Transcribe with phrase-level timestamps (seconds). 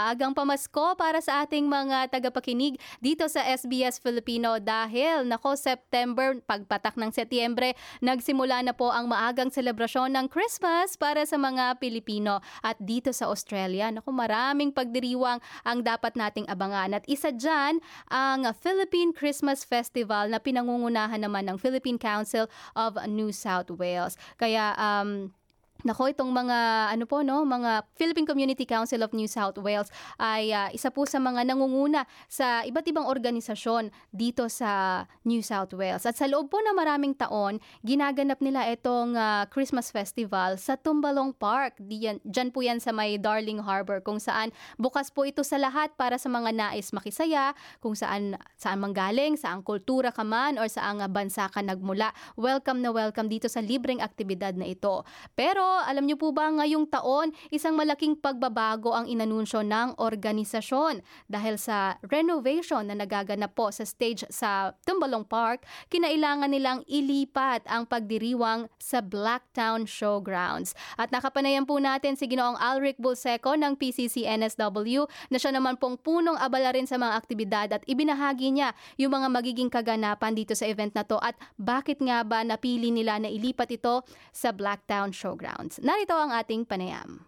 [0.00, 6.96] maagang pamasko para sa ating mga tagapakinig dito sa SBS Filipino dahil nako September, pagpatak
[6.96, 12.80] ng Setyembre, nagsimula na po ang maagang selebrasyon ng Christmas para sa mga Pilipino at
[12.80, 13.92] dito sa Australia.
[13.92, 20.40] Nako maraming pagdiriwang ang dapat nating abangan at isa dyan ang Philippine Christmas Festival na
[20.40, 24.16] pinangungunahan naman ng Philippine Council of New South Wales.
[24.40, 25.36] Kaya um,
[25.80, 29.88] Nako, itong mga ano po no, mga Philippine Community Council of New South Wales
[30.20, 35.72] ay uh, isa po sa mga nangunguna sa iba't ibang organisasyon dito sa New South
[35.72, 36.04] Wales.
[36.04, 41.32] At sa loob po ng maraming taon, ginaganap nila itong uh, Christmas Festival sa Tumbalong
[41.32, 41.80] Park.
[41.80, 45.96] Diyan, dyan po yan sa may Darling Harbor kung saan bukas po ito sa lahat
[45.96, 51.00] para sa mga nais makisaya, kung saan saan manggaling, saang kultura ka man or saang
[51.08, 52.12] bansa ka nagmula.
[52.36, 55.08] Welcome na welcome dito sa libreng aktibidad na ito.
[55.32, 61.54] Pero alam niyo po ba ngayong taon, isang malaking pagbabago ang inanunsyo ng organisasyon dahil
[61.54, 68.66] sa renovation na nagaganap po sa stage sa Tumbalong Park, kinailangan nilang ilipat ang pagdiriwang
[68.80, 70.74] sa Blacktown Showgrounds.
[70.98, 76.00] At nakapanayan po natin si Ginoong Alric Bulseco ng PCC NSW na siya naman pong
[76.00, 80.64] punong abala rin sa mga aktibidad at ibinahagi niya yung mga magiging kaganapan dito sa
[80.66, 85.59] event na to at bakit nga ba napili nila na ilipat ito sa Blacktown Showgrounds
[85.60, 85.76] pounds.
[85.84, 87.20] Narito ang ating panayam.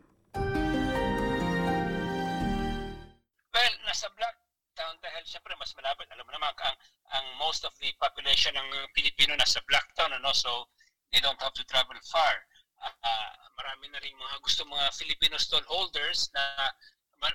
[3.52, 4.36] Well, nasa Black
[4.72, 6.08] Town dahil siyempre mas malapit.
[6.08, 6.76] Alam mo naman, ang,
[7.12, 10.32] ang most of the population ng Pilipino nasa Black Town, ano?
[10.32, 10.64] so
[11.12, 12.48] they don't have to travel far.
[12.80, 16.72] Uh, marami na rin mga gusto mga Filipino stallholders na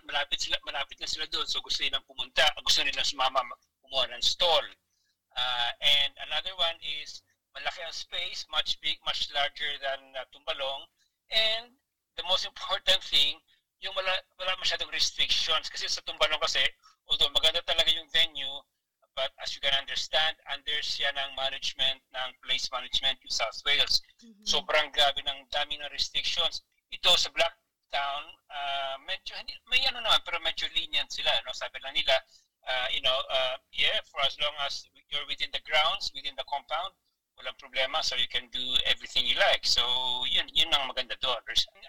[0.03, 3.39] malapit sila malapit na sila doon so gusto nilang pumunta gusto nilang sumama
[3.79, 4.67] kumuha ng stall
[5.39, 7.23] uh, and another one is
[7.57, 10.85] malaki ang space, much big, much larger than uh, Tumbalong.
[11.33, 11.73] And
[12.13, 13.41] the most important thing,
[13.81, 15.65] yung wala, wala masyadong restrictions.
[15.73, 16.61] Kasi sa Tumbalong kasi,
[17.09, 18.61] although maganda talaga yung venue,
[19.17, 24.05] but as you can understand, under siya ng management, ng place management yung South Wales.
[24.21, 24.45] Mm-hmm.
[24.45, 26.61] Sobrang grabe ng dami ng restrictions.
[26.93, 27.57] Ito sa Black
[27.89, 29.33] Town, uh, medyo,
[29.73, 31.33] may ano naman, pero medyo lenient sila.
[31.49, 31.57] No?
[31.57, 32.13] Sabi lang nila,
[32.69, 36.45] uh, you know, uh, yeah, for as long as you're within the grounds, within the
[36.45, 36.93] compound,
[37.37, 39.61] walang problema so you can do everything you like.
[39.61, 39.85] So
[40.25, 41.37] yun yun ang maganda doon.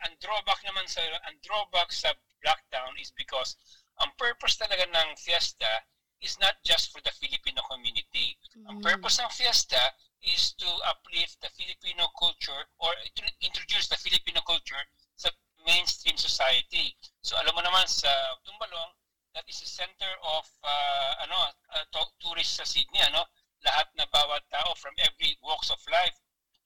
[0.05, 2.13] Ang drawback naman sa ang drawback sa
[2.45, 3.57] Blacktown is because
[3.99, 5.83] ang purpose talaga ng fiesta
[6.21, 8.37] is not just for the Filipino community.
[8.55, 8.67] Mm.
[8.69, 9.81] Ang purpose ng fiesta
[10.23, 14.83] is to uplift the Filipino culture or to introduce the Filipino culture
[15.17, 15.31] sa
[15.65, 16.95] mainstream society.
[17.23, 18.11] So alam mo naman sa
[18.43, 18.93] Tumbalong,
[19.35, 21.39] that is the center of uh, ano
[21.73, 21.87] uh,
[22.19, 23.25] tourist sa Sydney, ano?
[23.67, 26.17] lahat na bawat tao from every walks of life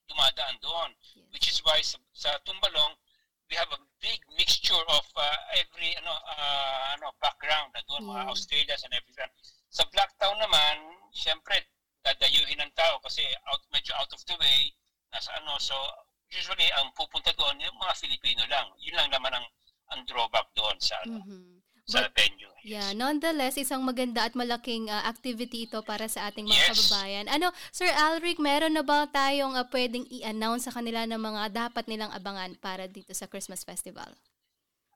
[0.07, 0.91] dumadaan doon.
[1.19, 1.27] Yes.
[1.35, 2.95] Which is why sa, sa Tumbalong,
[3.51, 8.11] we have a big mixture of uh, every ano uh, ano background na doon, yeah.
[8.15, 9.31] mga Australians and everything.
[9.75, 11.59] Sa Blacktown naman, syempre
[12.07, 14.75] dadayuhin ng tao kasi out medyo out of the way
[15.15, 15.75] nasa ano so
[16.35, 18.71] usually ang pupunta doon yung mga Filipino lang.
[18.79, 19.47] Yun lang naman ang
[19.95, 21.19] ang drawback doon sa ano.
[21.23, 21.52] Mm-hmm
[21.87, 22.51] sa But, venue.
[22.63, 26.71] Yeah, nonetheless, isang maganda at malaking uh, activity ito para sa ating mga yes.
[26.71, 27.27] kababayan.
[27.27, 31.91] Ano, Sir Alric, meron na ba tayong uh, pwedeng i-announce sa kanila ng mga dapat
[31.91, 34.15] nilang abangan para dito sa Christmas Festival?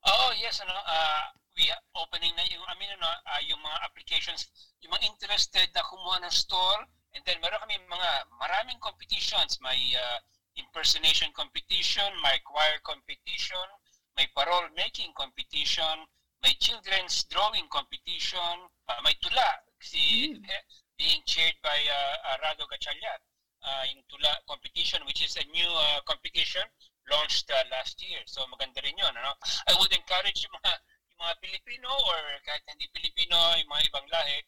[0.07, 1.27] Oh, yes, ano, uh,
[1.59, 4.47] we are opening na yung, I mean, ano, uh, yung mga applications,
[4.87, 6.87] yung mga interested na kumuha ng store,
[7.19, 10.23] and then meron kami mga maraming competitions, may uh,
[10.55, 13.67] impersonation competition, may choir competition,
[14.15, 16.07] may parole making competition,
[16.47, 19.51] may children's drawing competition, uh, may tula,
[19.83, 20.47] si, mm.
[20.47, 20.63] eh,
[20.95, 23.21] being chaired by uh, Rado Gatchalian,
[23.67, 26.63] uh, yung tula competition, which is a new uh, competition
[27.11, 28.23] launched uh, last year.
[28.31, 29.11] So maganda rin yun.
[29.11, 29.35] Ano?
[29.67, 30.73] I would encourage yung mga,
[31.11, 34.39] yung mga Pilipino or kahit hindi Pilipino, yung mga ibang lahi,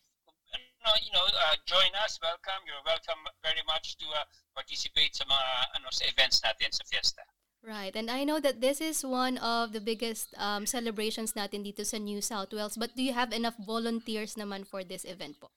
[0.54, 2.14] ano, you know, uh, join us.
[2.22, 2.62] Welcome.
[2.62, 4.22] You're welcome very much to uh,
[4.54, 5.46] participate sa mga
[5.76, 7.26] ano sa events natin sa fiesta.
[7.62, 7.94] Right.
[7.94, 11.98] And I know that this is one of the biggest um, celebrations natin dito sa
[11.98, 12.78] New South Wales.
[12.78, 15.50] But do you have enough volunteers naman for this event po?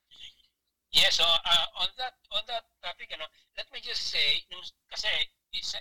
[0.91, 3.23] Yes, so uh, on that on that topic, ano,
[3.55, 4.59] let me just say, nung,
[4.91, 5.07] kasi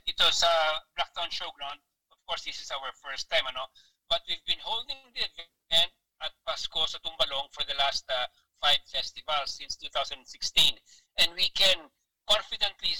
[0.06, 0.46] ito sa
[0.94, 1.82] Blacktown Showground,
[2.14, 3.67] of course, this is our first time, ano,
[4.06, 5.90] but we've been holding the event
[6.22, 8.31] at Pasko sa Tumbalong for the last uh,
[8.61, 10.78] five festivals since 2016.
[11.19, 11.90] And we can
[12.28, 12.94] confidently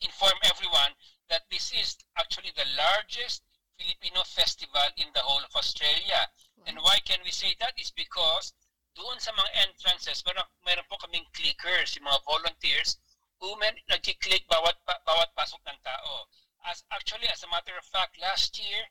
[0.00, 0.92] inform everyone
[1.28, 3.42] that this is actually the largest
[3.78, 6.28] Filipino festival in the whole of Australia.
[6.56, 6.64] Wow.
[6.66, 8.52] And why can we say that is because
[8.96, 12.98] doon sa mga entrances, meron, meron po kaming clickers, yung mga volunteers,
[13.38, 16.26] who men, nag-click bawat, bawat pasok ng tao.
[16.66, 18.82] As Actually, as a matter of fact, last year,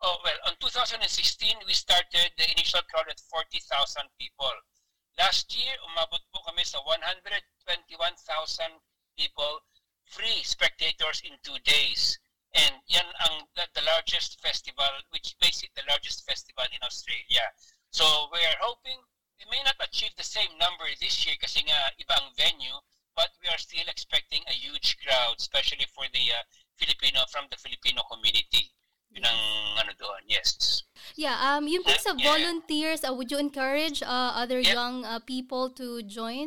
[0.00, 4.56] Oh, well, on 2016, we started the initial crowd at 40,000 people.
[5.20, 8.80] Last year, umabot po kami sa 121,000
[9.12, 9.60] people,
[10.10, 12.18] free spectators in two days.
[12.50, 17.46] And yan ang the, largest festival, which makes it the largest festival in Australia.
[17.94, 18.04] So
[18.34, 18.98] we are hoping
[19.38, 22.78] we may not achieve the same number this year kasi nga iba ang venue,
[23.14, 26.42] but we are still expecting a huge crowd, especially for the uh,
[26.74, 28.74] Filipino from the Filipino community.
[29.10, 29.42] Yun ang
[29.86, 30.82] ano doon, yes.
[31.18, 32.30] Yeah, um, yun po Uh, sa yeah.
[32.30, 34.74] volunteers, uh, would you encourage uh, other Yeah.
[34.78, 36.46] young uh, people to join?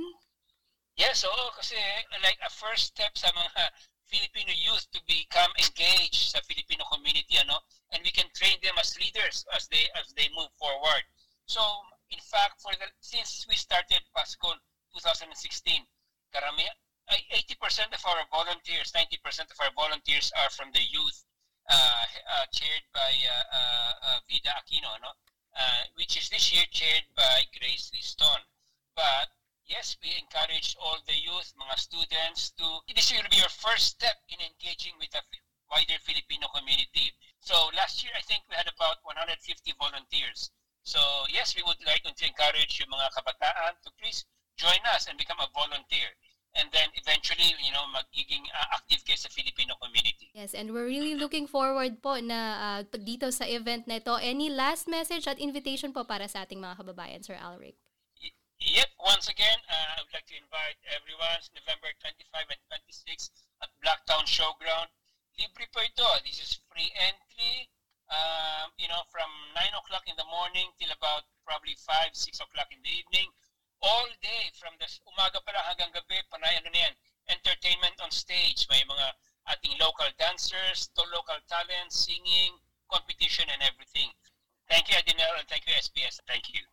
[0.95, 1.75] Yes, oo, kasi
[2.21, 3.73] like a first step sa mga
[4.05, 7.57] Filipino youth to become engaged sa Filipino community, ano,
[7.89, 11.01] and we can train them as leaders as they as they move forward.
[11.49, 11.61] So,
[12.13, 14.61] in fact, for the since we started Pascon
[14.93, 15.81] 2016,
[16.29, 16.69] karami
[17.09, 21.25] 80% of our volunteers, 90% of our volunteers are from the youth,
[21.69, 25.11] uh, uh, chaired by uh, uh, uh, Vida Aquino, no?
[25.57, 28.45] Uh, which is this year chaired by Grace Liston.
[28.95, 29.32] But
[29.73, 34.21] yes, we encourage all the youth, mga students, to this will be your first step
[34.29, 35.21] in engaging with the
[35.73, 37.09] wider Filipino community.
[37.41, 39.33] So last year, I think we had about 150
[39.81, 40.53] volunteers.
[40.85, 41.01] So
[41.33, 44.29] yes, we would like to encourage yung mga kabataan to please
[44.61, 46.13] join us and become a volunteer.
[46.53, 50.29] And then eventually, you know, magiging uh, active kayo sa Filipino community.
[50.37, 54.13] Yes, and we're really looking forward po na uh, dito sa event na ito.
[54.21, 57.73] Any last message at invitation po para sa ating mga kababayan, Sir Alric?
[58.63, 63.27] Yep, once again, uh, I would like to invite everyone November 25 and 26
[63.59, 64.87] at Blacktown Showground.
[65.35, 66.07] Libre ito.
[66.23, 67.67] This is free entry.
[68.07, 72.71] Um, you know, from 9 o'clock in the morning till about probably 5, 6 o'clock
[72.71, 73.27] in the evening.
[73.83, 76.95] All day, from the umaga pa lang hanggang gabi, panay ano na
[77.35, 78.63] entertainment on stage.
[78.71, 79.11] May mga
[79.51, 82.55] ating local dancers, to local talents, singing,
[82.87, 84.07] competition, and everything.
[84.71, 86.23] Thank you, Adinel, and thank you, SBS.
[86.23, 86.63] Thank you.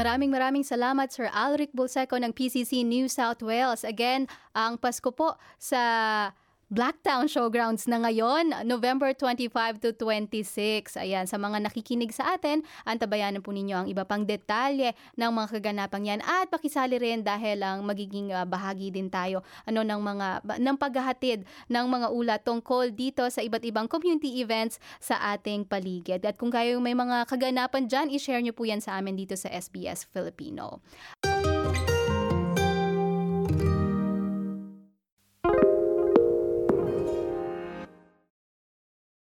[0.00, 3.84] Maraming maraming salamat Sir Alric Bulseco ng PCC New South Wales.
[3.84, 4.24] Again,
[4.56, 6.32] ang Pasko po sa
[6.70, 11.02] Blacktown Showgrounds na ngayon, November 25 to 26.
[11.02, 15.58] Ayan, sa mga nakikinig sa atin, antabayanan po ninyo ang iba pang detalye ng mga
[15.58, 20.46] kaganapang yan at pakisali rin dahil ang magiging ah, bahagi din tayo ano ng mga
[20.62, 26.22] ng paghahatid ng mga ulat tungkol dito sa iba't ibang community events sa ating paligid.
[26.22, 29.50] At kung kayo may mga kaganapan dyan, i-share nyo po yan sa amin dito sa
[29.50, 30.78] SBS Filipino.